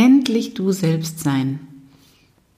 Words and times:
Endlich 0.00 0.54
du 0.54 0.72
selbst 0.72 1.20
sein. 1.20 1.60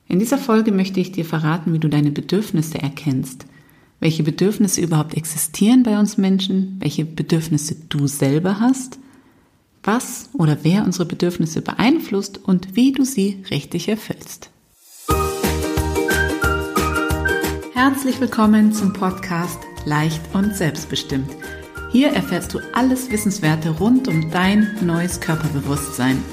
In 0.06 0.20
dieser 0.20 0.38
Folge 0.38 0.70
möchte 0.70 1.00
ich 1.00 1.10
dir 1.10 1.24
verraten, 1.24 1.72
wie 1.72 1.80
du 1.80 1.88
deine 1.88 2.12
Bedürfnisse 2.12 2.78
erkennst, 2.78 3.46
welche 3.98 4.22
Bedürfnisse 4.22 4.80
überhaupt 4.80 5.14
existieren 5.14 5.82
bei 5.82 5.98
uns 5.98 6.16
Menschen, 6.16 6.76
welche 6.78 7.04
Bedürfnisse 7.04 7.74
du 7.88 8.06
selber 8.06 8.60
hast, 8.60 9.00
was 9.82 10.30
oder 10.34 10.58
wer 10.62 10.84
unsere 10.84 11.04
Bedürfnisse 11.04 11.62
beeinflusst 11.62 12.38
und 12.38 12.76
wie 12.76 12.92
du 12.92 13.04
sie 13.04 13.42
richtig 13.50 13.88
erfüllst. 13.88 14.48
Herzlich 17.74 18.20
willkommen 18.20 18.72
zum 18.72 18.92
Podcast 18.92 19.58
Leicht 19.84 20.22
und 20.32 20.54
Selbstbestimmt. 20.54 21.30
Hier 21.90 22.10
erfährst 22.10 22.54
du 22.54 22.60
alles 22.72 23.10
Wissenswerte 23.10 23.70
rund 23.70 24.06
um 24.06 24.30
dein 24.30 24.76
neues 24.80 25.20
Körperbewusstsein– 25.20 26.18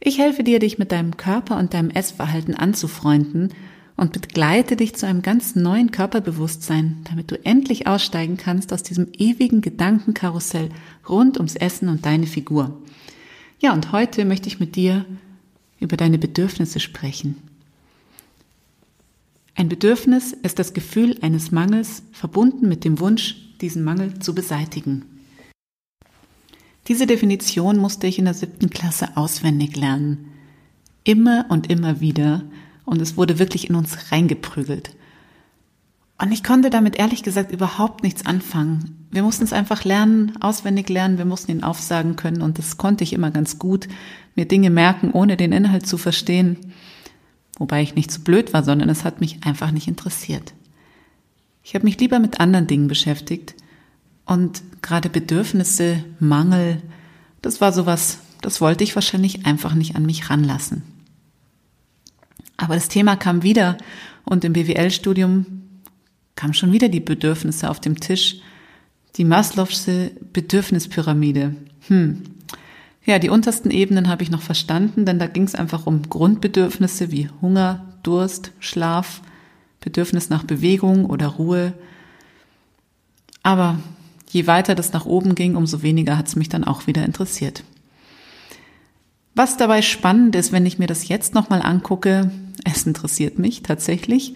Ich 0.00 0.18
helfe 0.18 0.44
dir, 0.44 0.58
dich 0.58 0.78
mit 0.78 0.92
deinem 0.92 1.16
Körper 1.16 1.58
und 1.58 1.74
deinem 1.74 1.90
Essverhalten 1.90 2.54
anzufreunden 2.54 3.52
und 3.96 4.12
begleite 4.12 4.76
dich 4.76 4.94
zu 4.94 5.06
einem 5.06 5.22
ganz 5.22 5.56
neuen 5.56 5.90
Körperbewusstsein, 5.90 6.98
damit 7.10 7.30
du 7.32 7.44
endlich 7.44 7.88
aussteigen 7.88 8.36
kannst 8.36 8.72
aus 8.72 8.84
diesem 8.84 9.08
ewigen 9.18 9.60
Gedankenkarussell 9.60 10.70
rund 11.08 11.36
ums 11.36 11.56
Essen 11.56 11.88
und 11.88 12.06
deine 12.06 12.28
Figur. 12.28 12.80
Ja, 13.58 13.72
und 13.72 13.90
heute 13.90 14.24
möchte 14.24 14.46
ich 14.46 14.60
mit 14.60 14.76
dir 14.76 15.04
über 15.80 15.96
deine 15.96 16.18
Bedürfnisse 16.18 16.78
sprechen. 16.78 17.36
Ein 19.56 19.68
Bedürfnis 19.68 20.32
ist 20.32 20.60
das 20.60 20.74
Gefühl 20.74 21.18
eines 21.20 21.50
Mangels 21.50 22.04
verbunden 22.12 22.68
mit 22.68 22.84
dem 22.84 23.00
Wunsch, 23.00 23.34
diesen 23.60 23.82
Mangel 23.82 24.20
zu 24.20 24.32
beseitigen. 24.32 25.17
Diese 26.88 27.06
Definition 27.06 27.76
musste 27.76 28.06
ich 28.06 28.18
in 28.18 28.24
der 28.24 28.32
siebten 28.32 28.70
Klasse 28.70 29.14
auswendig 29.14 29.76
lernen. 29.76 30.32
Immer 31.04 31.44
und 31.50 31.70
immer 31.70 32.00
wieder. 32.00 32.44
Und 32.86 33.02
es 33.02 33.18
wurde 33.18 33.38
wirklich 33.38 33.68
in 33.68 33.76
uns 33.76 34.10
reingeprügelt. 34.10 34.96
Und 36.20 36.32
ich 36.32 36.42
konnte 36.42 36.70
damit 36.70 36.96
ehrlich 36.96 37.22
gesagt 37.22 37.52
überhaupt 37.52 38.02
nichts 38.02 38.24
anfangen. 38.24 39.06
Wir 39.10 39.22
mussten 39.22 39.44
es 39.44 39.52
einfach 39.52 39.84
lernen, 39.84 40.32
auswendig 40.40 40.88
lernen, 40.88 41.18
wir 41.18 41.26
mussten 41.26 41.52
ihn 41.52 41.62
aufsagen 41.62 42.16
können 42.16 42.42
und 42.42 42.58
das 42.58 42.76
konnte 42.76 43.04
ich 43.04 43.12
immer 43.12 43.30
ganz 43.30 43.58
gut, 43.58 43.86
mir 44.34 44.46
Dinge 44.46 44.70
merken, 44.70 45.12
ohne 45.12 45.36
den 45.36 45.52
Inhalt 45.52 45.86
zu 45.86 45.96
verstehen. 45.96 46.72
Wobei 47.58 47.82
ich 47.82 47.94
nicht 47.94 48.10
zu 48.10 48.18
so 48.18 48.24
blöd 48.24 48.52
war, 48.52 48.64
sondern 48.64 48.88
es 48.88 49.04
hat 49.04 49.20
mich 49.20 49.44
einfach 49.44 49.70
nicht 49.70 49.86
interessiert. 49.86 50.54
Ich 51.62 51.74
habe 51.74 51.84
mich 51.84 52.00
lieber 52.00 52.18
mit 52.18 52.40
anderen 52.40 52.66
Dingen 52.66 52.88
beschäftigt 52.88 53.54
und 54.28 54.62
gerade 54.82 55.08
Bedürfnisse, 55.08 56.04
Mangel, 56.20 56.82
das 57.40 57.60
war 57.60 57.72
sowas, 57.72 58.18
das 58.42 58.60
wollte 58.60 58.84
ich 58.84 58.94
wahrscheinlich 58.94 59.46
einfach 59.46 59.74
nicht 59.74 59.96
an 59.96 60.04
mich 60.06 60.28
ranlassen. 60.28 60.82
Aber 62.58 62.74
das 62.74 62.88
Thema 62.88 63.16
kam 63.16 63.42
wieder 63.42 63.78
und 64.24 64.44
im 64.44 64.52
BWL-Studium 64.52 65.46
kam 66.36 66.52
schon 66.52 66.72
wieder 66.72 66.90
die 66.90 67.00
Bedürfnisse 67.00 67.70
auf 67.70 67.80
dem 67.80 67.98
Tisch. 68.00 68.36
Die 69.16 69.24
Maslow'sche 69.24 70.10
Bedürfnispyramide. 70.32 71.56
Hm. 71.88 72.22
Ja, 73.06 73.18
die 73.18 73.30
untersten 73.30 73.70
Ebenen 73.70 74.08
habe 74.08 74.22
ich 74.22 74.30
noch 74.30 74.42
verstanden, 74.42 75.06
denn 75.06 75.18
da 75.18 75.26
ging 75.26 75.44
es 75.44 75.54
einfach 75.54 75.86
um 75.86 76.02
Grundbedürfnisse 76.02 77.10
wie 77.10 77.30
Hunger, 77.40 77.94
Durst, 78.02 78.52
Schlaf, 78.60 79.22
Bedürfnis 79.80 80.28
nach 80.28 80.44
Bewegung 80.44 81.06
oder 81.06 81.28
Ruhe. 81.28 81.72
Aber 83.42 83.78
je 84.30 84.46
weiter 84.46 84.74
das 84.74 84.92
nach 84.92 85.06
oben 85.06 85.34
ging, 85.34 85.56
umso 85.56 85.82
weniger 85.82 86.16
hat 86.18 86.28
es 86.28 86.36
mich 86.36 86.48
dann 86.48 86.64
auch 86.64 86.86
wieder 86.86 87.04
interessiert. 87.04 87.64
Was 89.34 89.56
dabei 89.56 89.82
spannend 89.82 90.34
ist, 90.34 90.52
wenn 90.52 90.66
ich 90.66 90.78
mir 90.78 90.88
das 90.88 91.08
jetzt 91.08 91.34
nochmal 91.34 91.62
angucke, 91.62 92.30
es 92.64 92.86
interessiert 92.86 93.38
mich 93.38 93.62
tatsächlich. 93.62 94.34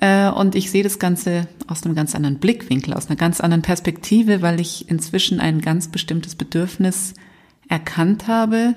Äh, 0.00 0.30
und 0.30 0.54
ich 0.54 0.70
sehe 0.70 0.82
das 0.82 0.98
Ganze 0.98 1.48
aus 1.66 1.84
einem 1.84 1.94
ganz 1.94 2.14
anderen 2.14 2.38
Blickwinkel, 2.38 2.94
aus 2.94 3.08
einer 3.08 3.16
ganz 3.16 3.40
anderen 3.40 3.62
Perspektive, 3.62 4.42
weil 4.42 4.60
ich 4.60 4.88
inzwischen 4.88 5.40
ein 5.40 5.60
ganz 5.60 5.88
bestimmtes 5.88 6.34
Bedürfnis 6.34 7.14
erkannt 7.68 8.26
habe, 8.26 8.74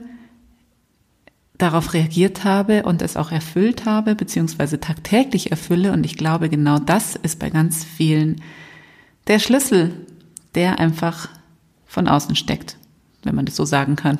darauf 1.57 1.93
reagiert 1.93 2.43
habe 2.43 2.83
und 2.83 3.01
es 3.01 3.15
auch 3.15 3.31
erfüllt 3.31 3.85
habe, 3.85 4.15
beziehungsweise 4.15 4.79
tagtäglich 4.79 5.51
erfülle. 5.51 5.93
Und 5.93 6.05
ich 6.05 6.17
glaube, 6.17 6.49
genau 6.49 6.79
das 6.79 7.15
ist 7.15 7.39
bei 7.39 7.49
ganz 7.49 7.83
vielen 7.83 8.41
der 9.27 9.39
Schlüssel 9.39 9.93
der 10.55 10.79
einfach 10.79 11.29
von 11.85 12.07
außen 12.07 12.35
steckt, 12.35 12.77
wenn 13.23 13.35
man 13.35 13.45
das 13.45 13.55
so 13.55 13.65
sagen 13.65 13.95
kann. 13.95 14.19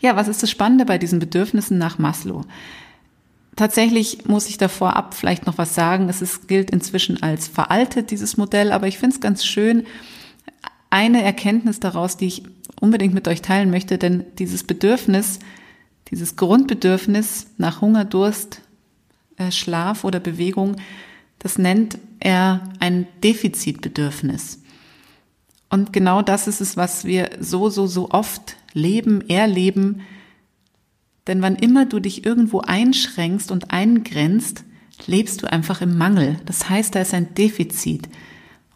ja, 0.00 0.16
was 0.16 0.28
ist 0.28 0.42
das 0.42 0.50
Spannende 0.50 0.84
bei 0.84 0.98
diesen 0.98 1.18
Bedürfnissen 1.18 1.78
nach 1.78 1.98
Maslow? 1.98 2.44
Tatsächlich 3.56 4.26
muss 4.26 4.48
ich 4.48 4.56
davor 4.56 4.96
ab 4.96 5.14
vielleicht 5.14 5.46
noch 5.46 5.58
was 5.58 5.74
sagen. 5.74 6.08
Es 6.08 6.22
ist, 6.22 6.48
gilt 6.48 6.70
inzwischen 6.70 7.22
als 7.22 7.48
veraltet, 7.48 8.10
dieses 8.10 8.36
Modell, 8.36 8.72
aber 8.72 8.86
ich 8.86 8.98
finde 8.98 9.14
es 9.14 9.20
ganz 9.20 9.44
schön. 9.44 9.84
Eine 10.88 11.22
Erkenntnis 11.22 11.78
daraus, 11.78 12.16
die 12.16 12.26
ich 12.26 12.42
unbedingt 12.80 13.14
mit 13.14 13.28
euch 13.28 13.42
teilen 13.42 13.70
möchte, 13.70 13.98
denn 13.98 14.24
dieses 14.38 14.64
Bedürfnis, 14.64 15.38
dieses 16.10 16.36
Grundbedürfnis 16.36 17.46
nach 17.58 17.80
Hunger, 17.80 18.04
Durst, 18.04 18.62
äh, 19.36 19.50
Schlaf 19.50 20.04
oder 20.04 20.20
Bewegung, 20.20 20.76
das 21.42 21.58
nennt 21.58 21.98
er 22.20 22.72
ein 22.78 23.08
Defizitbedürfnis. 23.24 24.62
Und 25.68 25.92
genau 25.92 26.22
das 26.22 26.46
ist 26.46 26.60
es, 26.60 26.76
was 26.76 27.04
wir 27.04 27.30
so, 27.40 27.68
so, 27.68 27.88
so 27.88 28.10
oft 28.10 28.56
leben, 28.74 29.28
erleben. 29.28 30.02
Denn 31.26 31.42
wann 31.42 31.56
immer 31.56 31.84
du 31.84 31.98
dich 31.98 32.24
irgendwo 32.24 32.60
einschränkst 32.60 33.50
und 33.50 33.72
eingrenzt, 33.72 34.62
lebst 35.06 35.42
du 35.42 35.50
einfach 35.50 35.80
im 35.80 35.98
Mangel. 35.98 36.38
Das 36.46 36.70
heißt, 36.70 36.94
da 36.94 37.00
ist 37.00 37.12
ein 37.12 37.34
Defizit. 37.34 38.08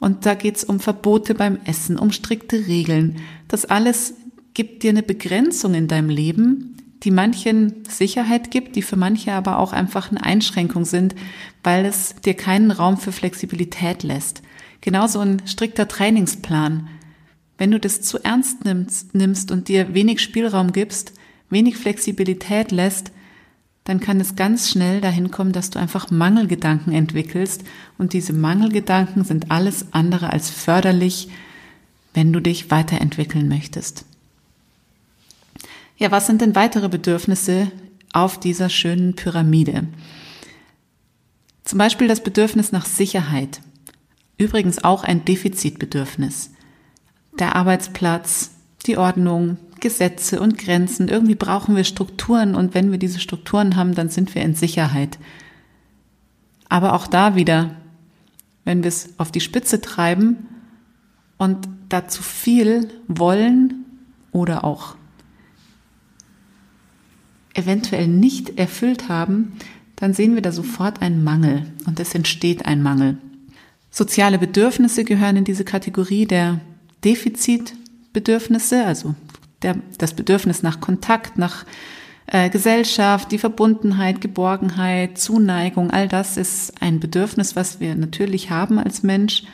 Und 0.01 0.27
da 0.27 0.35
geht's 0.35 0.65
um 0.65 0.81
Verbote 0.81 1.37
beim 1.37 1.61
Essen, 1.67 1.97
um 1.97 2.11
strikte 2.11 2.67
Regeln. 2.67 3.21
Das 3.47 3.65
alles 3.65 4.15
gibt 4.55 4.83
dir 4.83 4.91
eine 4.91 5.05
Begrenzung 5.05 5.75
in 5.75 5.87
deinem 5.87 6.09
Leben, 6.09 6.77
die 7.03 7.11
manchen 7.11 7.85
Sicherheit 7.89 8.51
gibt, 8.51 8.77
die 8.77 8.83
für 8.83 8.97
manche 8.97 9.33
aber 9.33 9.59
auch 9.59 9.73
einfach 9.73 10.11
eine 10.11 10.25
Einschränkung 10.25 10.85
sind, 10.85 11.15
weil 11.63 11.85
es 11.85 12.15
dir 12.25 12.35
keinen 12.35 12.71
Raum 12.71 12.97
für 12.97 13.13
Flexibilität 13.13 14.03
lässt. 14.03 14.43
Genauso 14.81 15.21
ein 15.21 15.43
strikter 15.47 15.89
Trainingsplan. 15.89 16.89
Wenn 17.59 17.71
du 17.71 17.81
das 17.81 18.03
zu 18.03 18.23
ernst 18.23 18.65
nimmst, 18.65 19.15
nimmst 19.15 19.51
und 19.51 19.69
dir 19.69 19.95
wenig 19.95 20.21
Spielraum 20.21 20.73
gibst, 20.73 21.13
wenig 21.51 21.77
Flexibilität 21.77 22.71
lässt, 22.73 23.13
dann 23.85 24.01
kann 24.01 24.21
es 24.21 24.35
ganz 24.35 24.69
schnell 24.69 25.01
dahin 25.01 25.31
kommen, 25.31 25.53
dass 25.53 25.71
du 25.71 25.79
einfach 25.79 26.11
Mangelgedanken 26.11 26.93
entwickelst. 26.93 27.63
Und 27.99 28.15
diese 28.15 28.33
Mangelgedanken 28.33 29.25
sind 29.25 29.53
alles 29.53 29.87
andere 29.93 30.31
als 30.31 30.51
förderlich, 30.51 31.29
wenn 32.13 32.33
du 32.33 32.41
dich 32.41 32.71
weiterentwickeln 32.71 33.47
möchtest. 33.49 34.05
Ja, 35.97 36.11
was 36.11 36.27
sind 36.27 36.43
denn 36.43 36.55
weitere 36.55 36.89
Bedürfnisse 36.89 37.71
auf 38.13 38.39
dieser 38.39 38.69
schönen 38.69 39.15
Pyramide? 39.15 39.85
Zum 41.65 41.79
Beispiel 41.79 42.07
das 42.07 42.23
Bedürfnis 42.23 42.71
nach 42.71 42.85
Sicherheit. 42.85 43.61
Übrigens 44.39 44.85
auch 44.85 45.05
ein 45.05 45.25
Defizitbedürfnis. 45.25 46.51
Der 47.39 47.57
Arbeitsplatz, 47.57 48.51
die 48.87 48.99
Ordnung, 48.99 49.57
Gesetze 49.81 50.41
und 50.41 50.59
Grenzen. 50.59 51.09
Irgendwie 51.09 51.35
brauchen 51.35 51.77
wir 51.77 51.85
Strukturen 51.85 52.55
und 52.55 52.75
wenn 52.75 52.91
wir 52.91 52.99
diese 52.99 53.21
Strukturen 53.21 53.77
haben, 53.77 53.95
dann 53.95 54.09
sind 54.09 54.35
wir 54.35 54.43
in 54.43 54.55
Sicherheit. 54.55 55.19
Aber 56.69 56.95
auch 56.95 57.07
da 57.07 57.37
wieder, 57.37 57.77
wenn 58.65 58.83
wir 58.83 58.89
es 58.89 59.19
auf 59.19 59.31
die 59.31 59.41
Spitze 59.41 59.81
treiben 59.81 60.47
und 61.39 61.69
da 61.89 62.09
zu 62.09 62.23
viel 62.23 62.89
wollen 63.09 63.85
oder 64.33 64.65
auch 64.65 64.97
eventuell 67.57 68.07
nicht 68.07 68.59
erfüllt 68.59 69.09
haben, 69.09 69.53
dann 69.97 70.13
sehen 70.13 70.35
wir 70.35 70.43
da 70.43 70.53
sofort 70.53 71.01
einen 71.03 71.25
Mangel 71.25 71.65
und 71.87 71.99
es 72.01 72.15
entsteht 72.15 72.67
ein 72.67 72.83
Mangel. 72.83 73.19
Soziale 73.91 74.39
Bedürfnisse 74.39 75.05
gehören 75.05 75.37
in 75.37 75.45
diese 75.45 75.65
Kategorie 75.65 76.27
der 76.27 76.61
Defizitbedürfnisse, 77.05 78.85
also 78.85 79.15
der, 79.63 79.77
das 79.97 80.13
Bedürfnis 80.13 80.63
nach 80.63 80.81
Kontakt, 80.81 81.39
nach 81.39 81.65
äh, 82.27 82.51
Gesellschaft, 82.51 83.33
die 83.33 83.39
Verbundenheit, 83.39 84.21
Geborgenheit, 84.21 85.17
Zuneigung, 85.19 85.91
all 85.91 86.09
das 86.09 86.37
ist 86.37 86.83
ein 86.83 87.01
Bedürfnis, 87.01 87.57
was 87.57 87.81
wir 87.81 87.95
natürlich 87.95 88.51
haben 88.51 88.79
als 88.79 89.03
Mensch. 89.03 89.45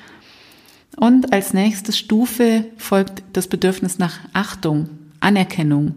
Und 0.96 1.32
als 1.32 1.54
nächste 1.54 1.93
Stufe 1.93 2.66
folgt 2.76 3.22
das 3.32 3.46
Bedürfnis 3.46 3.99
nach 3.99 4.19
Achtung, 4.32 4.88
Anerkennung, 5.20 5.94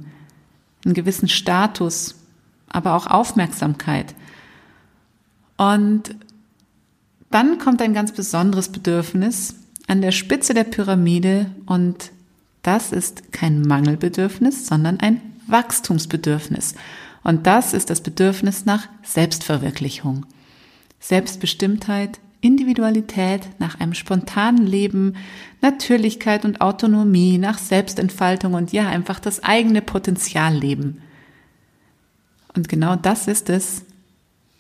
einen 0.86 0.94
gewissen 0.94 1.28
Status, 1.28 2.16
aber 2.68 2.96
auch 2.96 3.08
Aufmerksamkeit. 3.08 4.16
Und 5.58 6.16
dann 7.32 7.58
kommt 7.58 7.82
ein 7.82 7.94
ganz 7.94 8.12
besonderes 8.12 8.70
Bedürfnis 8.70 9.56
an 9.88 10.02
der 10.02 10.12
Spitze 10.12 10.54
der 10.54 10.64
Pyramide 10.64 11.52
und 11.66 12.12
das 12.64 12.92
ist 12.92 13.32
kein 13.32 13.62
Mangelbedürfnis, 13.62 14.66
sondern 14.68 15.00
ein 15.00 15.22
Wachstumsbedürfnis. 15.48 16.74
Und 17.24 17.46
das 17.46 17.74
ist 17.74 17.90
das 17.90 18.02
Bedürfnis 18.02 18.66
nach 18.66 18.88
Selbstverwirklichung. 19.04 20.26
Selbstbestimmtheit, 21.00 22.20
Individualität, 22.45 23.50
nach 23.59 23.80
einem 23.80 23.95
spontanen 23.95 24.68
Leben, 24.68 25.15
Natürlichkeit 25.62 26.45
und 26.45 26.62
Autonomie, 26.62 27.38
nach 27.39 27.57
Selbstentfaltung 27.57 28.53
und 28.53 28.71
ja, 28.71 28.88
einfach 28.88 29.19
das 29.19 29.44
eigene 29.44 29.81
Potenzial 29.81 30.53
leben. 30.53 31.01
Und 32.56 32.69
genau 32.69 32.95
das 32.95 33.27
ist 33.27 33.50
es, 33.50 33.83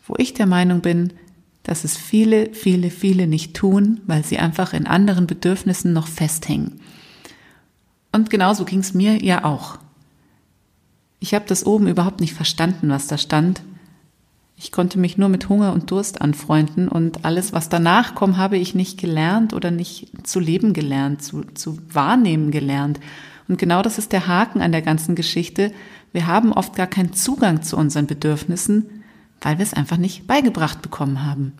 wo 0.07 0.15
ich 0.17 0.33
der 0.33 0.47
Meinung 0.47 0.81
bin, 0.81 1.13
dass 1.63 1.83
es 1.83 1.95
viele, 1.95 2.53
viele, 2.53 2.89
viele 2.89 3.27
nicht 3.27 3.55
tun, 3.55 4.01
weil 4.05 4.23
sie 4.23 4.37
einfach 4.37 4.73
in 4.73 4.87
anderen 4.87 5.27
Bedürfnissen 5.27 5.93
noch 5.93 6.07
festhängen. 6.07 6.79
Und 8.11 8.29
genauso 8.29 8.65
ging 8.65 8.79
es 8.79 8.93
mir 8.93 9.23
ja 9.23 9.43
auch. 9.43 9.77
Ich 11.19 11.33
habe 11.33 11.45
das 11.47 11.65
oben 11.65 11.87
überhaupt 11.87 12.19
nicht 12.19 12.33
verstanden, 12.33 12.89
was 12.89 13.07
da 13.07 13.17
stand. 13.17 13.61
Ich 14.57 14.71
konnte 14.71 14.97
mich 14.97 15.17
nur 15.17 15.27
mit 15.27 15.49
Hunger 15.49 15.73
und 15.73 15.91
Durst 15.91 16.21
anfreunden 16.21 16.87
und 16.87 17.25
alles, 17.25 17.51
was 17.51 17.67
danach 17.67 18.15
kommt, 18.15 18.37
habe 18.37 18.57
ich 18.57 18.73
nicht 18.73 18.97
gelernt 18.97 19.53
oder 19.53 19.69
nicht 19.69 20.09
zu 20.25 20.39
leben 20.39 20.73
gelernt, 20.73 21.21
zu, 21.21 21.43
zu 21.53 21.77
wahrnehmen 21.91 22.51
gelernt. 22.51 22.99
Und 23.47 23.57
genau 23.57 23.81
das 23.81 23.97
ist 23.97 24.11
der 24.13 24.27
Haken 24.27 24.61
an 24.61 24.71
der 24.71 24.81
ganzen 24.81 25.15
Geschichte. 25.15 25.71
Wir 26.13 26.25
haben 26.25 26.53
oft 26.53 26.75
gar 26.75 26.87
keinen 26.87 27.13
Zugang 27.13 27.63
zu 27.63 27.75
unseren 27.75 28.07
Bedürfnissen, 28.07 28.85
weil 29.41 29.57
wir 29.57 29.63
es 29.63 29.73
einfach 29.73 29.97
nicht 29.97 30.25
beigebracht 30.25 30.81
bekommen 30.81 31.25
haben. 31.25 31.53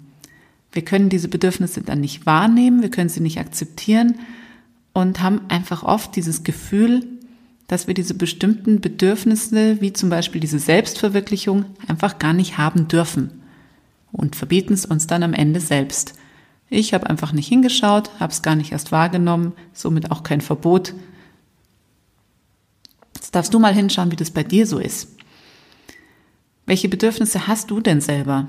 Wir 0.72 0.84
können 0.84 1.10
diese 1.10 1.28
Bedürfnisse 1.28 1.82
dann 1.82 2.00
nicht 2.00 2.26
wahrnehmen, 2.26 2.82
wir 2.82 2.90
können 2.90 3.10
sie 3.10 3.22
nicht 3.22 3.40
akzeptieren 3.40 4.16
und 4.94 5.22
haben 5.22 5.42
einfach 5.50 5.84
oft 5.84 6.16
dieses 6.16 6.44
Gefühl, 6.44 7.06
dass 7.68 7.88
wir 7.88 7.94
diese 7.94 8.14
bestimmten 8.14 8.80
Bedürfnisse, 8.80 9.82
wie 9.82 9.94
zum 9.94 10.10
Beispiel 10.10 10.42
diese 10.42 10.60
Selbstverwirklichung, 10.60 11.66
einfach 11.88 12.20
gar 12.20 12.34
nicht 12.34 12.58
haben 12.58 12.88
dürfen 12.88 13.42
und 14.12 14.36
verbieten 14.36 14.74
es 14.74 14.86
uns 14.86 15.08
dann 15.08 15.24
am 15.24 15.34
Ende 15.34 15.60
selbst. 15.60 16.14
Ich 16.70 16.94
habe 16.94 17.10
einfach 17.10 17.32
nicht 17.32 17.48
hingeschaut, 17.48 18.10
habe 18.20 18.32
es 18.32 18.42
gar 18.42 18.56
nicht 18.56 18.72
erst 18.72 18.92
wahrgenommen, 18.92 19.54
somit 19.74 20.12
auch 20.12 20.24
kein 20.24 20.42
Verbot. 20.42 20.94
Jetzt 23.16 23.36
darfst 23.36 23.54
du 23.54 23.60
mal 23.60 23.74
hinschauen, 23.74 24.12
wie 24.12 24.16
das 24.16 24.32
bei 24.32 24.44
dir 24.44 24.66
so 24.68 24.80
ist. 24.80 25.10
Welche 26.66 26.90
Bedürfnisse 26.90 27.48
hast 27.48 27.70
du 27.70 27.80
denn 27.80 28.02
selber? 28.02 28.48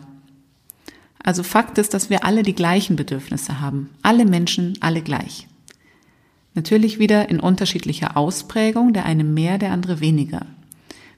Also 1.22 1.42
Fakt 1.42 1.76
ist, 1.78 1.92
dass 1.92 2.08
wir 2.08 2.24
alle 2.24 2.42
die 2.42 2.54
gleichen 2.54 2.96
Bedürfnisse 2.96 3.60
haben. 3.60 3.90
Alle 4.02 4.24
Menschen, 4.24 4.78
alle 4.80 5.02
gleich. 5.02 5.48
Natürlich 6.56 6.98
wieder 6.98 7.28
in 7.28 7.38
unterschiedlicher 7.38 8.16
Ausprägung, 8.16 8.94
der 8.94 9.04
eine 9.04 9.24
mehr, 9.24 9.58
der 9.58 9.72
andere 9.72 10.00
weniger. 10.00 10.46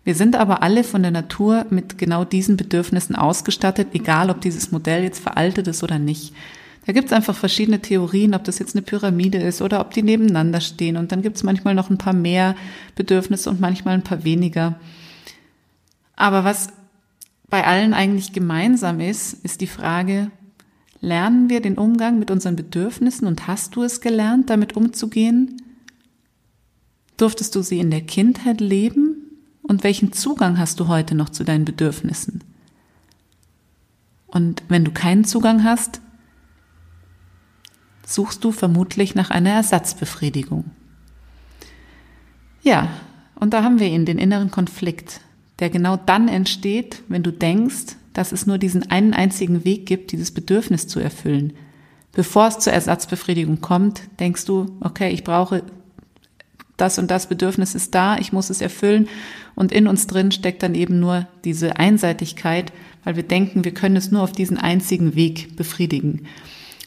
Wir 0.03 0.17
sind 0.17 0.35
aber 0.35 0.63
alle 0.63 0.83
von 0.83 1.03
der 1.03 1.13
Natur 1.13 1.65
mit 1.71 1.97
genau 1.97 2.25
diesen 2.25 2.57
Bedürfnissen 2.57 3.15
ausgestattet, 3.15 3.89
egal 3.93 4.31
ob 4.31 4.41
dieses 4.41 4.73
Modell 4.73 5.05
jetzt 5.05 5.21
veraltet 5.21 5.69
ist 5.69 5.85
oder 5.85 6.01
nicht. 6.01 6.35
Da 6.87 6.93
gibt 6.93 7.07
es 7.07 7.13
einfach 7.13 7.37
verschiedene 7.37 7.81
Theorien, 7.81 8.35
ob 8.35 8.43
das 8.45 8.59
jetzt 8.59 8.75
eine 8.75 8.83
Pyramide 8.83 9.39
ist 9.39 9.63
oder 9.63 9.81
ob 9.81 9.93
die 9.93 10.03
nebeneinander 10.03 10.61
stehen. 10.61 10.97
Und 10.97 11.13
dann 11.13 11.23
gibt 11.23 11.37
es 11.37 11.45
manchmal 11.45 11.75
noch 11.75 11.89
ein 11.89 11.99
paar 11.99 12.15
mehr 12.15 12.57
Bedürfnisse 12.97 13.49
und 13.49 13.61
manchmal 13.61 13.95
ein 13.95 14.03
paar 14.03 14.25
weniger. 14.25 14.75
Aber 16.17 16.43
was 16.43 16.69
bei 17.49 17.65
allen 17.65 17.95
eigentlich 17.95 18.33
gemeinsam 18.33 18.99
ist, 18.99 19.35
ist 19.45 19.61
die 19.61 19.69
Frage, 19.69 20.33
lernen 21.01 21.49
wir 21.51 21.61
den 21.61 21.79
Umgang 21.79 22.19
mit 22.19 22.31
unseren 22.31 22.57
Bedürfnissen 22.57 23.27
und 23.27 23.47
hast 23.47 23.77
du 23.77 23.83
es 23.83 24.01
gelernt, 24.01 24.51
damit 24.51 24.77
umzugehen? 24.77 25.63
Durftest 27.17 27.55
du 27.55 27.63
sie 27.63 27.79
in 27.79 27.91
der 27.91 28.03
Kindheit 28.03 28.61
leben? 28.61 29.17
Und 29.63 29.85
welchen 29.85 30.13
Zugang 30.13 30.59
hast 30.59 30.81
du 30.81 30.89
heute 30.89 31.15
noch 31.15 31.29
zu 31.29 31.45
deinen 31.45 31.65
Bedürfnissen? 31.65 32.43
Und 34.27 34.63
wenn 34.69 34.85
du 34.85 34.93
keinen 34.93 35.25
Zugang 35.25 35.65
hast, 35.65 36.01
suchst 38.07 38.43
du 38.45 38.53
vermutlich 38.53 39.15
nach 39.15 39.31
einer 39.31 39.51
Ersatzbefriedigung. 39.51 40.65
Ja, 42.63 42.89
und 43.35 43.53
da 43.53 43.63
haben 43.63 43.79
wir 43.79 43.89
ihn, 43.89 44.07
den 44.07 44.19
inneren 44.19 44.51
Konflikt 44.51 45.21
der 45.59 45.71
genau 45.71 45.97
dann 45.97 46.29
entsteht, 46.29 47.03
wenn 47.09 47.23
du 47.23 47.33
denkst, 47.33 47.97
dass 48.19 48.33
es 48.33 48.47
nur 48.47 48.59
diesen 48.59 48.91
einen 48.91 49.15
einzigen 49.15 49.65
Weg 49.65 49.87
gibt, 49.87 50.11
dieses 50.11 50.33
Bedürfnis 50.33 50.89
zu 50.89 50.99
erfüllen. 50.99 51.53
Bevor 52.11 52.49
es 52.49 52.59
zur 52.59 52.73
Ersatzbefriedigung 52.73 53.61
kommt, 53.61 54.01
denkst 54.19 54.45
du, 54.45 54.77
okay, 54.81 55.11
ich 55.11 55.23
brauche 55.23 55.63
das 56.77 56.99
und 56.99 57.13
das 57.13 57.29
Bedürfnis 57.29 57.77
ist 57.77 57.95
da, 57.95 58.19
ich 58.19 58.33
muss 58.33 58.51
es 58.51 58.61
erfüllen 58.61 59.09
und 59.55 59.71
in 59.71 59.87
uns 59.87 60.09
drin 60.09 60.33
steckt 60.33 60.65
dann 60.65 60.75
eben 60.75 60.99
nur 60.99 61.29
diese 61.45 61.77
Einseitigkeit, 61.77 62.73
weil 63.05 63.15
wir 63.15 63.23
denken, 63.23 63.63
wir 63.63 63.73
können 63.73 63.95
es 63.95 64.11
nur 64.11 64.23
auf 64.23 64.33
diesen 64.33 64.59
einzigen 64.59 65.15
Weg 65.15 65.55
befriedigen. 65.55 66.27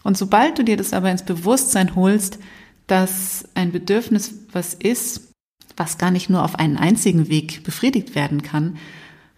Und 0.04 0.18
sobald 0.18 0.60
du 0.60 0.66
dir 0.66 0.76
das 0.76 0.92
aber 0.92 1.12
ins 1.12 1.24
Bewusstsein 1.24 1.96
holst, 1.96 2.40
dass 2.88 3.46
ein 3.54 3.72
Bedürfnis 3.72 4.34
was 4.52 4.74
ist, 4.74 5.32
was 5.78 5.98
gar 5.98 6.12
nicht 6.12 6.30
nur 6.30 6.44
auf 6.44 6.56
einen 6.60 6.76
einzigen 6.76 7.30
Weg 7.30 7.64
befriedigt 7.64 8.16
werden 8.16 8.44
kann. 8.44 8.76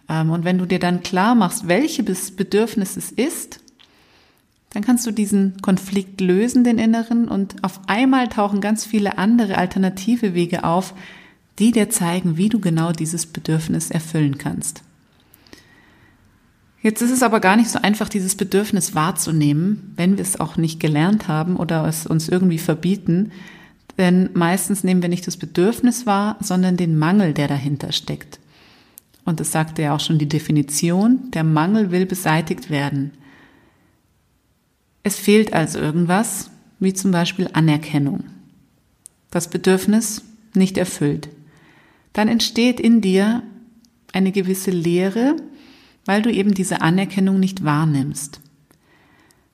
Ähm, 0.08 0.30
und 0.30 0.44
wenn 0.44 0.58
du 0.58 0.66
dir 0.66 0.78
dann 0.78 1.02
klar 1.02 1.34
machst, 1.34 1.68
welches 1.68 2.30
Bedürfnis 2.30 2.96
es 2.96 3.10
ist, 3.10 3.60
dann 4.70 4.82
kannst 4.82 5.06
du 5.06 5.12
diesen 5.12 5.62
Konflikt 5.62 6.20
lösen, 6.20 6.64
den 6.64 6.78
inneren, 6.78 7.28
und 7.28 7.62
auf 7.62 7.80
einmal 7.86 8.28
tauchen 8.28 8.60
ganz 8.60 8.84
viele 8.84 9.18
andere 9.18 9.56
alternative 9.56 10.34
Wege 10.34 10.64
auf, 10.64 10.94
die 11.60 11.70
dir 11.70 11.90
zeigen, 11.90 12.36
wie 12.36 12.48
du 12.48 12.58
genau 12.58 12.90
dieses 12.90 13.26
Bedürfnis 13.26 13.90
erfüllen 13.90 14.38
kannst. 14.38 14.82
Jetzt 16.82 17.00
ist 17.00 17.12
es 17.12 17.22
aber 17.22 17.40
gar 17.40 17.56
nicht 17.56 17.70
so 17.70 17.78
einfach, 17.80 18.08
dieses 18.08 18.34
Bedürfnis 18.34 18.94
wahrzunehmen, 18.94 19.94
wenn 19.96 20.18
wir 20.18 20.22
es 20.22 20.38
auch 20.38 20.56
nicht 20.56 20.80
gelernt 20.80 21.28
haben 21.28 21.56
oder 21.56 21.86
es 21.86 22.06
uns 22.06 22.28
irgendwie 22.28 22.58
verbieten, 22.58 23.30
denn 23.96 24.30
meistens 24.34 24.84
nehmen 24.84 25.00
wir 25.00 25.08
nicht 25.08 25.26
das 25.26 25.36
Bedürfnis 25.36 26.04
wahr, 26.04 26.36
sondern 26.40 26.76
den 26.76 26.98
Mangel, 26.98 27.32
der 27.32 27.48
dahinter 27.48 27.92
steckt. 27.92 28.40
Und 29.24 29.40
das 29.40 29.52
sagte 29.52 29.82
ja 29.82 29.94
auch 29.94 30.00
schon 30.00 30.18
die 30.18 30.28
Definition, 30.28 31.30
der 31.30 31.44
Mangel 31.44 31.90
will 31.90 32.06
beseitigt 32.06 32.70
werden. 32.70 33.12
Es 35.02 35.16
fehlt 35.16 35.52
also 35.52 35.78
irgendwas, 35.78 36.50
wie 36.78 36.92
zum 36.92 37.10
Beispiel 37.10 37.48
Anerkennung. 37.52 38.24
Das 39.30 39.48
Bedürfnis 39.48 40.22
nicht 40.54 40.78
erfüllt. 40.78 41.28
Dann 42.12 42.28
entsteht 42.28 42.80
in 42.80 43.00
dir 43.00 43.42
eine 44.12 44.32
gewisse 44.32 44.70
Leere, 44.70 45.36
weil 46.04 46.22
du 46.22 46.30
eben 46.30 46.54
diese 46.54 46.82
Anerkennung 46.82 47.40
nicht 47.40 47.64
wahrnimmst. 47.64 48.40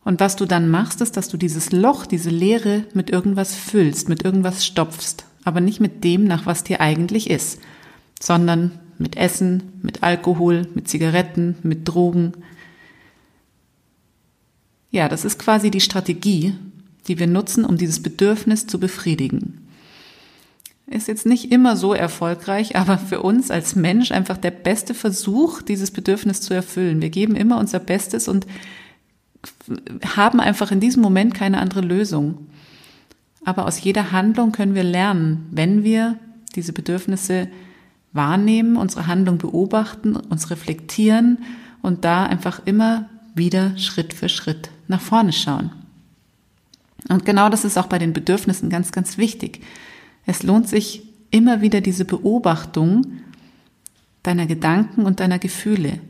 Und 0.04 0.20
was 0.20 0.36
du 0.36 0.46
dann 0.46 0.68
machst, 0.68 1.00
ist, 1.00 1.16
dass 1.16 1.28
du 1.28 1.36
dieses 1.36 1.72
Loch, 1.72 2.06
diese 2.06 2.30
Leere 2.30 2.84
mit 2.94 3.10
irgendwas 3.10 3.54
füllst, 3.54 4.08
mit 4.08 4.24
irgendwas 4.24 4.64
stopfst, 4.64 5.24
aber 5.44 5.60
nicht 5.60 5.80
mit 5.80 6.04
dem, 6.04 6.24
nach 6.24 6.46
was 6.46 6.64
dir 6.64 6.80
eigentlich 6.80 7.30
ist, 7.30 7.60
sondern 8.20 8.78
mit 9.00 9.16
Essen, 9.16 9.80
mit 9.82 10.02
Alkohol, 10.02 10.68
mit 10.74 10.88
Zigaretten, 10.88 11.56
mit 11.62 11.88
Drogen. 11.88 12.32
Ja, 14.90 15.08
das 15.08 15.24
ist 15.24 15.38
quasi 15.38 15.70
die 15.70 15.80
Strategie, 15.80 16.54
die 17.08 17.18
wir 17.18 17.26
nutzen, 17.26 17.64
um 17.64 17.76
dieses 17.76 18.02
Bedürfnis 18.02 18.66
zu 18.66 18.78
befriedigen. 18.78 19.66
Ist 20.86 21.08
jetzt 21.08 21.24
nicht 21.24 21.50
immer 21.50 21.76
so 21.76 21.94
erfolgreich, 21.94 22.76
aber 22.76 22.98
für 22.98 23.22
uns 23.22 23.50
als 23.50 23.74
Mensch 23.74 24.10
einfach 24.10 24.36
der 24.36 24.50
beste 24.50 24.92
Versuch, 24.92 25.62
dieses 25.62 25.92
Bedürfnis 25.92 26.40
zu 26.40 26.52
erfüllen. 26.52 27.00
Wir 27.00 27.10
geben 27.10 27.36
immer 27.36 27.58
unser 27.58 27.78
Bestes 27.78 28.28
und 28.28 28.46
haben 30.16 30.40
einfach 30.40 30.72
in 30.72 30.80
diesem 30.80 31.00
Moment 31.00 31.32
keine 31.32 31.58
andere 31.58 31.80
Lösung. 31.80 32.48
Aber 33.44 33.66
aus 33.66 33.80
jeder 33.80 34.12
Handlung 34.12 34.52
können 34.52 34.74
wir 34.74 34.82
lernen, 34.82 35.46
wenn 35.52 35.84
wir 35.84 36.18
diese 36.54 36.72
Bedürfnisse 36.72 37.48
wahrnehmen, 38.12 38.76
unsere 38.76 39.06
Handlung 39.06 39.38
beobachten, 39.38 40.16
uns 40.16 40.50
reflektieren 40.50 41.38
und 41.82 42.04
da 42.04 42.26
einfach 42.26 42.62
immer 42.64 43.08
wieder 43.34 43.76
Schritt 43.78 44.12
für 44.12 44.28
Schritt 44.28 44.70
nach 44.88 45.00
vorne 45.00 45.32
schauen. 45.32 45.70
Und 47.08 47.24
genau 47.24 47.48
das 47.48 47.64
ist 47.64 47.78
auch 47.78 47.86
bei 47.86 47.98
den 47.98 48.12
Bedürfnissen 48.12 48.68
ganz, 48.70 48.92
ganz 48.92 49.16
wichtig. 49.16 49.60
Es 50.26 50.42
lohnt 50.42 50.68
sich 50.68 51.02
immer 51.30 51.60
wieder 51.60 51.80
diese 51.80 52.04
Beobachtung 52.04 53.06
deiner 54.22 54.46
Gedanken 54.46 55.06
und 55.06 55.20
deiner 55.20 55.38
Gefühle. 55.38 56.00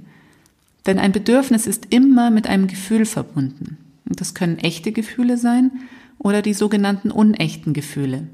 Denn 0.87 0.99
ein 0.99 1.13
Bedürfnis 1.13 1.67
ist 1.67 1.87
immer 1.91 2.31
mit 2.31 2.47
einem 2.47 2.67
Gefühl 2.67 3.05
verbunden. 3.05 3.77
Und 4.09 4.21
das 4.21 4.35
können 4.35 4.59
echte 4.59 4.93
Gefühle 4.93 5.37
sein 5.37 5.71
oder 6.19 6.43
die 6.43 6.55
sogenannten 6.55 7.11
unechten 7.11 7.73
Gefühle. 7.73 8.27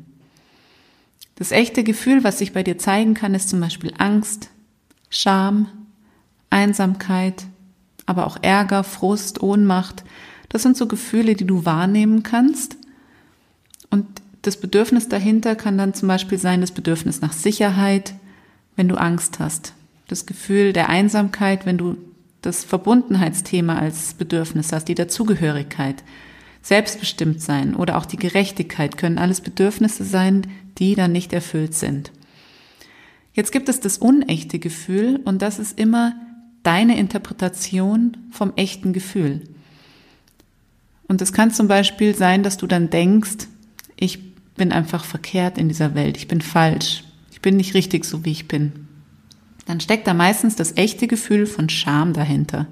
Das 1.36 1.52
echte 1.52 1.84
Gefühl, 1.84 2.24
was 2.24 2.38
sich 2.38 2.52
bei 2.52 2.62
dir 2.62 2.78
zeigen 2.78 3.14
kann, 3.14 3.34
ist 3.34 3.50
zum 3.50 3.60
Beispiel 3.60 3.92
Angst, 3.98 4.50
Scham, 5.10 5.68
Einsamkeit, 6.50 7.44
aber 8.06 8.26
auch 8.26 8.38
Ärger, 8.42 8.84
Frust, 8.84 9.42
Ohnmacht. 9.42 10.02
Das 10.48 10.62
sind 10.62 10.76
so 10.76 10.86
Gefühle, 10.86 11.34
die 11.34 11.46
du 11.46 11.64
wahrnehmen 11.64 12.22
kannst. 12.22 12.76
Und 13.90 14.06
das 14.42 14.58
Bedürfnis 14.58 15.08
dahinter 15.08 15.56
kann 15.56 15.76
dann 15.76 15.92
zum 15.92 16.08
Beispiel 16.08 16.38
sein, 16.38 16.62
das 16.62 16.70
Bedürfnis 16.70 17.20
nach 17.20 17.32
Sicherheit, 17.32 18.14
wenn 18.76 18.88
du 18.88 18.96
Angst 18.96 19.38
hast. 19.38 19.74
Das 20.08 20.24
Gefühl 20.24 20.72
der 20.72 20.88
Einsamkeit, 20.88 21.66
wenn 21.66 21.78
du 21.78 21.96
das 22.42 22.64
Verbundenheitsthema 22.64 23.76
als 23.76 24.14
Bedürfnis 24.14 24.72
hast, 24.72 24.86
die 24.86 24.94
Dazugehörigkeit, 24.94 26.02
Selbstbestimmtsein 26.66 27.76
oder 27.76 27.96
auch 27.96 28.06
die 28.06 28.16
Gerechtigkeit 28.16 28.96
können 28.96 29.18
alles 29.18 29.40
Bedürfnisse 29.40 30.02
sein, 30.02 30.48
die 30.78 30.96
dann 30.96 31.12
nicht 31.12 31.32
erfüllt 31.32 31.74
sind. 31.74 32.10
Jetzt 33.34 33.52
gibt 33.52 33.68
es 33.68 33.78
das 33.78 33.98
unechte 33.98 34.58
Gefühl 34.58 35.20
und 35.24 35.42
das 35.42 35.60
ist 35.60 35.78
immer 35.78 36.16
deine 36.64 36.98
Interpretation 36.98 38.16
vom 38.32 38.52
echten 38.56 38.92
Gefühl. 38.92 39.42
Und 41.06 41.22
es 41.22 41.32
kann 41.32 41.52
zum 41.52 41.68
Beispiel 41.68 42.16
sein, 42.16 42.42
dass 42.42 42.56
du 42.56 42.66
dann 42.66 42.90
denkst, 42.90 43.46
ich 43.94 44.34
bin 44.54 44.72
einfach 44.72 45.04
verkehrt 45.04 45.58
in 45.58 45.68
dieser 45.68 45.94
Welt, 45.94 46.16
ich 46.16 46.26
bin 46.26 46.40
falsch, 46.40 47.04
ich 47.30 47.40
bin 47.40 47.56
nicht 47.56 47.74
richtig 47.74 48.04
so, 48.04 48.24
wie 48.24 48.32
ich 48.32 48.48
bin. 48.48 48.88
Dann 49.66 49.78
steckt 49.78 50.08
da 50.08 50.14
meistens 50.14 50.56
das 50.56 50.76
echte 50.76 51.06
Gefühl 51.06 51.46
von 51.46 51.68
Scham 51.68 52.12
dahinter. 52.12 52.66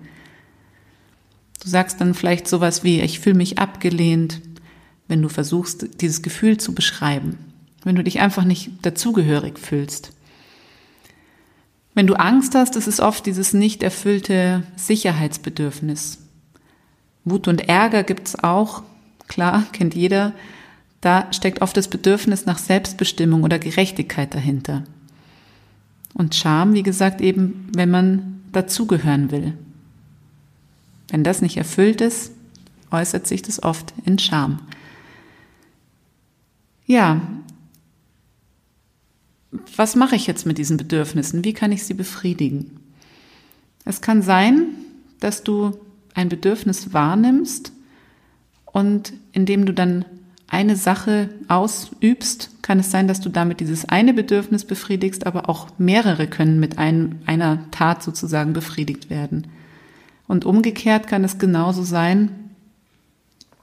Du 1.64 1.70
sagst 1.70 2.00
dann 2.00 2.12
vielleicht 2.12 2.46
sowas 2.46 2.84
wie, 2.84 3.00
ich 3.00 3.20
fühle 3.20 3.36
mich 3.36 3.58
abgelehnt, 3.58 4.42
wenn 5.08 5.22
du 5.22 5.30
versuchst, 5.30 6.02
dieses 6.02 6.20
Gefühl 6.20 6.58
zu 6.58 6.74
beschreiben, 6.74 7.38
wenn 7.84 7.96
du 7.96 8.04
dich 8.04 8.20
einfach 8.20 8.44
nicht 8.44 8.70
dazugehörig 8.82 9.58
fühlst. 9.58 10.12
Wenn 11.94 12.06
du 12.06 12.14
Angst 12.14 12.54
hast, 12.54 12.76
ist 12.76 12.86
es 12.86 13.00
oft 13.00 13.24
dieses 13.24 13.54
nicht 13.54 13.82
erfüllte 13.82 14.64
Sicherheitsbedürfnis. 14.76 16.18
Wut 17.24 17.48
und 17.48 17.68
Ärger 17.68 18.02
gibt's 18.02 18.36
auch, 18.36 18.82
klar, 19.26 19.64
kennt 19.72 19.94
jeder. 19.94 20.34
Da 21.00 21.32
steckt 21.32 21.62
oft 21.62 21.76
das 21.76 21.88
Bedürfnis 21.88 22.44
nach 22.44 22.58
Selbstbestimmung 22.58 23.42
oder 23.42 23.58
Gerechtigkeit 23.58 24.34
dahinter. 24.34 24.84
Und 26.12 26.34
Scham, 26.34 26.74
wie 26.74 26.82
gesagt, 26.82 27.22
eben, 27.22 27.70
wenn 27.74 27.90
man 27.90 28.42
dazugehören 28.52 29.30
will. 29.30 29.54
Wenn 31.08 31.24
das 31.24 31.42
nicht 31.42 31.56
erfüllt 31.56 32.00
ist, 32.00 32.32
äußert 32.90 33.26
sich 33.26 33.42
das 33.42 33.62
oft 33.62 33.92
in 34.04 34.18
Scham. 34.18 34.60
Ja, 36.86 37.20
was 39.76 39.96
mache 39.96 40.16
ich 40.16 40.26
jetzt 40.26 40.46
mit 40.46 40.58
diesen 40.58 40.76
Bedürfnissen? 40.76 41.44
Wie 41.44 41.52
kann 41.52 41.72
ich 41.72 41.84
sie 41.84 41.94
befriedigen? 41.94 42.80
Es 43.84 44.00
kann 44.00 44.22
sein, 44.22 44.66
dass 45.20 45.42
du 45.42 45.78
ein 46.14 46.28
Bedürfnis 46.28 46.92
wahrnimmst 46.92 47.72
und 48.66 49.12
indem 49.32 49.66
du 49.66 49.72
dann 49.72 50.04
eine 50.46 50.76
Sache 50.76 51.30
ausübst, 51.48 52.50
kann 52.62 52.78
es 52.78 52.90
sein, 52.90 53.08
dass 53.08 53.20
du 53.20 53.28
damit 53.28 53.60
dieses 53.60 53.88
eine 53.88 54.14
Bedürfnis 54.14 54.64
befriedigst, 54.64 55.26
aber 55.26 55.48
auch 55.48 55.68
mehrere 55.78 56.26
können 56.26 56.60
mit 56.60 56.78
ein, 56.78 57.20
einer 57.26 57.70
Tat 57.70 58.02
sozusagen 58.02 58.52
befriedigt 58.52 59.10
werden. 59.10 59.46
Und 60.26 60.44
umgekehrt 60.44 61.06
kann 61.06 61.24
es 61.24 61.38
genauso 61.38 61.82
sein, 61.82 62.30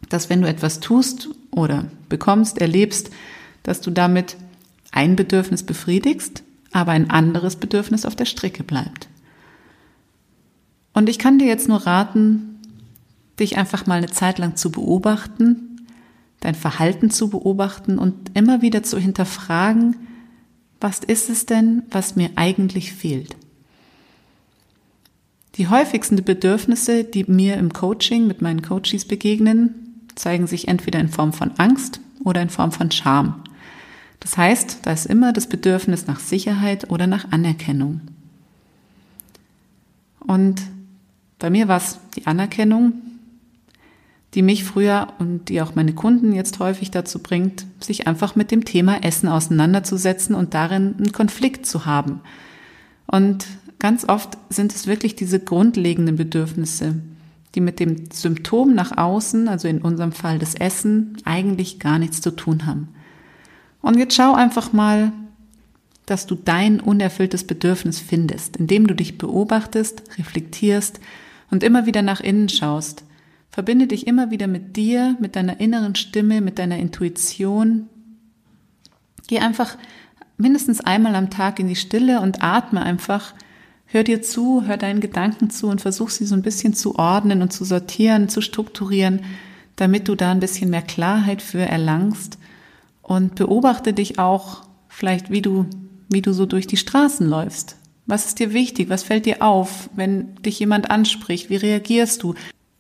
dass 0.10 0.30
wenn 0.30 0.42
du 0.42 0.48
etwas 0.48 0.80
tust 0.80 1.30
oder 1.52 1.86
bekommst, 2.10 2.60
erlebst, 2.60 3.12
dass 3.64 3.82
du 3.82 3.92
damit 3.92 4.38
ein 4.92 5.16
Bedürfnis 5.16 5.64
befriedigst, 5.64 6.44
aber 6.72 6.92
ein 6.92 7.10
anderes 7.10 7.56
Bedürfnis 7.56 8.06
auf 8.06 8.16
der 8.16 8.26
Strecke 8.26 8.64
bleibt. 8.64 9.08
Und 10.94 11.10
ich 11.10 11.20
kann 11.20 11.40
dir 11.40 11.48
jetzt 11.48 11.68
nur 11.68 11.86
raten, 11.86 12.60
dich 13.40 13.58
einfach 13.58 13.88
mal 13.88 13.98
eine 13.98 14.12
Zeit 14.12 14.40
lang 14.40 14.56
zu 14.56 14.72
beobachten, 14.72 15.86
dein 16.42 16.56
Verhalten 16.56 17.10
zu 17.10 17.30
beobachten 17.30 17.98
und 17.98 18.32
immer 18.36 18.62
wieder 18.62 18.84
zu 18.84 18.98
hinterfragen, 18.98 19.96
was 20.80 21.00
ist 21.00 21.30
es 21.30 21.46
denn, 21.46 21.84
was 21.92 22.16
mir 22.16 22.32
eigentlich 22.36 22.94
fehlt? 22.94 23.38
Die 25.56 25.68
häufigsten 25.68 26.24
Bedürfnisse, 26.24 27.04
die 27.04 27.26
mir 27.26 27.58
im 27.58 27.74
Coaching 27.74 28.26
mit 28.26 28.42
meinen 28.42 28.62
Coaches 28.62 29.06
begegnen, 29.06 30.04
zeigen 30.16 30.48
sich 30.48 30.68
entweder 30.68 31.00
in 31.00 31.10
Form 31.10 31.34
von 31.34 31.52
Angst 31.58 32.00
oder 32.24 32.42
in 32.42 32.50
Form 32.50 32.72
von 32.72 32.92
Scham. 32.92 33.44
Das 34.22 34.38
heißt, 34.38 34.80
da 34.84 34.92
ist 34.92 35.08
immer 35.08 35.34
das 35.34 35.48
Bedürfnis 35.48 36.08
nach 36.08 36.20
Sicherheit 36.20 36.90
oder 36.90 37.08
nach 37.08 37.32
Anerkennung. 37.32 38.02
Und 40.20 40.62
bei 41.40 41.50
mir 41.50 41.68
war 41.68 41.78
es 41.78 41.98
die 42.16 42.28
Anerkennung, 42.28 42.94
die 44.34 44.44
mich 44.44 44.64
früher 44.64 45.08
und 45.20 45.50
die 45.50 45.62
auch 45.62 45.76
meine 45.76 45.94
Kunden 45.94 46.34
jetzt 46.34 46.60
häufig 46.60 46.92
dazu 46.92 47.20
bringt, 47.20 47.66
sich 47.82 48.08
einfach 48.08 48.36
mit 48.36 48.52
dem 48.52 48.64
Thema 48.64 49.04
Essen 49.04 49.28
auseinanderzusetzen 49.28 50.36
und 50.36 50.54
darin 50.54 50.96
einen 50.98 51.12
Konflikt 51.12 51.66
zu 51.66 51.86
haben. 51.86 52.22
Und 53.08 53.46
ganz 53.82 54.08
oft 54.08 54.38
sind 54.50 54.74
es 54.74 54.86
wirklich 54.86 55.16
diese 55.16 55.40
grundlegenden 55.40 56.16
Bedürfnisse, 56.16 57.02
die 57.56 57.62
mit 57.62 57.80
dem 57.80 58.12
Symptom 58.14 58.76
nach 58.76 58.96
außen, 58.96 59.48
also 59.48 59.68
in 59.68 59.82
unserem 59.82 60.12
Fall 60.12 60.38
das 60.38 60.54
Essen, 60.54 61.18
eigentlich 61.26 61.80
gar 61.80 61.98
nichts 61.98 62.22
zu 62.22 62.30
tun 62.30 62.68
haben. 62.68 62.90
Und 63.82 63.98
jetzt 63.98 64.14
schau 64.14 64.36
einfach 64.36 64.72
mal, 64.72 65.12
dass 66.06 66.28
du 66.28 66.36
dein 66.36 66.80
unerfülltes 66.80 67.46
Bedürfnis 67.46 68.00
findest, 68.00 68.56
indem 68.58 68.86
du 68.86 68.94
dich 68.94 69.18
beobachtest, 69.18 70.04
reflektierst 70.20 71.00
und 71.50 71.64
immer 71.64 71.88
wieder 71.88 72.04
nach 72.04 72.22
innen 72.22 72.50
schaust. 72.50 73.04
Verbinde 73.50 73.88
dich 73.88 74.06
immer 74.06 74.30
wieder 74.30 74.46
mit 74.46 74.78
dir, 74.78 75.18
mit 75.20 75.36
deiner 75.36 75.60
inneren 75.60 75.96
Stimme, 75.96 76.42
mit 76.42 76.60
deiner 76.60 76.78
Intuition. 76.78 77.90
Geh 79.28 79.40
einfach 79.40 79.76
mindestens 80.38 80.82
einmal 80.82 81.16
am 81.16 81.32
Tag 81.32 81.60
in 81.60 81.68
die 81.68 81.76
Stille 81.76 82.22
und 82.22 82.44
atme 82.44 82.84
einfach. 82.84 83.34
Hör 83.94 84.06
dir 84.06 84.22
zu, 84.22 84.64
hör 84.66 84.78
deinen 84.78 85.02
Gedanken 85.02 85.50
zu 85.50 85.68
und 85.68 85.82
versuch 85.82 86.12
sie 86.12 86.26
so 86.26 86.34
ein 86.34 86.44
bisschen 86.44 86.74
zu 86.74 86.96
ordnen 86.96 87.42
und 87.42 87.52
zu 87.52 87.66
sortieren, 87.66 88.30
zu 88.30 88.40
strukturieren, 88.40 89.20
damit 89.76 90.08
du 90.08 90.16
da 90.16 90.32
ein 90.32 90.40
bisschen 90.40 90.70
mehr 90.70 90.82
Klarheit 90.82 91.42
für 91.42 91.60
erlangst 91.60 92.38
und 93.02 93.36
beobachte 93.36 93.92
dich 93.92 94.18
auch 94.18 94.64
vielleicht, 94.88 95.30
wie 95.30 95.42
du, 95.42 95.66
wie 96.08 96.22
du 96.22 96.32
so 96.32 96.46
durch 96.46 96.68
die 96.68 96.78
Straßen 96.78 97.28
läufst. 97.28 97.76
Was 98.06 98.28
ist 98.28 98.40
dir 98.40 98.54
wichtig? 98.54 98.90
Was 98.90 99.04
fällt 99.04 99.26
dir 99.26 99.42
auf, 99.42 99.90
wenn 99.94 100.36
dich 100.36 100.58
jemand 100.60 100.90
anspricht? 100.90 101.50
Wie 101.50 101.58
reagierst 101.58 102.24
du? 102.24 102.34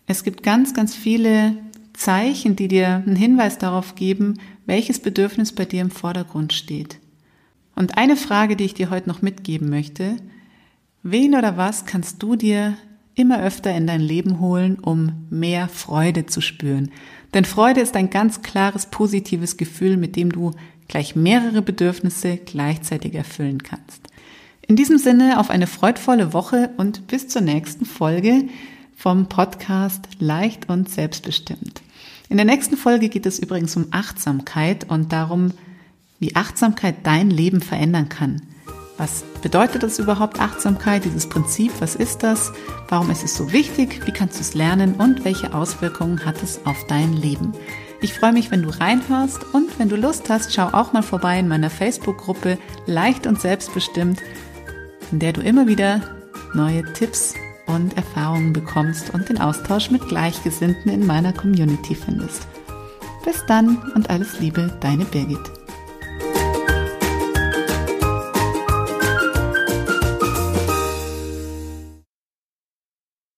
Es 0.08 0.24
gibt 0.24 0.44
ganz, 0.44 0.74
ganz 0.74 0.96
viele 0.96 1.58
Zeichen, 1.92 2.56
die 2.56 2.70
dir 2.70 2.88
einen 2.88 3.18
Hinweis 3.18 3.58
darauf 3.58 3.96
geben, 3.96 4.40
welches 4.66 5.00
Bedürfnis 5.00 5.52
bei 5.52 5.66
dir 5.66 5.82
im 5.82 5.92
Vordergrund 5.92 6.54
steht. 6.54 7.00
Und 7.76 7.98
eine 7.98 8.16
Frage, 8.16 8.56
die 8.56 8.64
ich 8.64 8.76
dir 8.76 8.90
heute 8.90 9.10
noch 9.10 9.22
mitgeben 9.22 9.70
möchte, 9.70 10.16
wen 11.04 11.36
oder 11.36 11.58
was 11.58 11.86
kannst 11.86 12.22
du 12.24 12.36
dir 12.36 12.76
immer 13.16 13.42
öfter 13.42 13.76
in 13.76 13.88
dein 13.88 14.02
Leben 14.02 14.40
holen, 14.40 14.80
um 14.80 15.26
mehr 15.30 15.68
Freude 15.68 16.26
zu 16.26 16.42
spüren? 16.42 16.92
Denn 17.34 17.46
Freude 17.46 17.82
ist 17.82 17.96
ein 17.96 18.10
ganz 18.10 18.42
klares 18.42 18.88
positives 18.88 19.58
Gefühl, 19.58 19.98
mit 19.98 20.16
dem 20.16 20.32
du 20.32 20.52
gleich 20.88 21.16
mehrere 21.16 21.62
Bedürfnisse 21.62 22.38
gleichzeitig 22.38 23.16
erfüllen 23.16 23.64
kannst. 23.64 24.08
In 24.68 24.76
diesem 24.76 24.98
Sinne 24.98 25.40
auf 25.40 25.50
eine 25.50 25.68
freudvolle 25.68 26.34
Woche 26.34 26.70
und 26.78 27.08
bis 27.08 27.28
zur 27.28 27.42
nächsten 27.42 27.86
Folge 27.86 28.46
vom 28.96 29.28
Podcast 29.28 30.08
Leicht 30.20 30.70
und 30.70 30.90
Selbstbestimmt. 30.90 31.82
In 32.30 32.38
der 32.38 32.46
nächsten 32.46 32.78
Folge 32.78 33.10
geht 33.10 33.26
es 33.26 33.40
übrigens 33.40 33.76
um 33.76 33.88
Achtsamkeit 33.92 34.90
und 34.90 35.12
darum, 35.12 35.52
wie 36.20 36.36
Achtsamkeit 36.36 36.96
dein 37.04 37.30
Leben 37.30 37.62
verändern 37.62 38.10
kann. 38.10 38.44
Was 38.98 39.24
bedeutet 39.42 39.84
das 39.84 40.00
überhaupt 40.00 40.40
Achtsamkeit, 40.40 41.06
dieses 41.06 41.28
Prinzip? 41.28 41.72
Was 41.80 41.96
ist 41.96 42.24
das? 42.24 42.52
Warum 42.90 43.10
ist 43.10 43.24
es 43.24 43.36
so 43.36 43.52
wichtig? 43.52 44.06
Wie 44.06 44.12
kannst 44.12 44.38
du 44.38 44.42
es 44.42 44.54
lernen? 44.54 44.96
Und 44.96 45.26
welche 45.26 45.54
Auswirkungen 45.54 46.26
hat 46.26 46.44
es 46.44 46.60
auf 46.66 46.86
dein 46.88 47.14
Leben? 47.14 47.54
Ich 48.02 48.14
freue 48.14 48.34
mich, 48.34 48.52
wenn 48.52 48.64
du 48.64 48.70
reinhörst 48.70 49.54
und 49.54 49.78
wenn 49.80 49.90
du 49.90 49.96
Lust 49.96 50.30
hast, 50.30 50.54
schau 50.54 50.68
auch 50.68 50.92
mal 50.92 51.04
vorbei 51.04 51.40
in 51.40 51.48
meiner 51.48 51.70
Facebook-Gruppe 51.70 52.58
Leicht 52.86 53.28
und 53.28 53.40
Selbstbestimmt, 53.40 54.20
in 55.12 55.20
der 55.20 55.34
du 55.34 55.42
immer 55.42 55.68
wieder 55.68 56.02
neue 56.54 56.84
Tipps 56.94 57.36
und 57.68 57.96
Erfahrungen 57.96 58.54
bekommst 58.54 59.14
und 59.14 59.30
den 59.30 59.40
Austausch 59.40 59.92
mit 59.92 60.08
Gleichgesinnten 60.08 60.92
in 60.92 61.06
meiner 61.06 61.32
Community 61.32 61.96
findest. 61.96 62.48
Bis 63.24 63.46
dann 63.46 63.78
und 63.96 64.10
alles 64.10 64.40
Liebe, 64.40 64.76
deine 64.82 65.06
Birgit. 65.06 65.61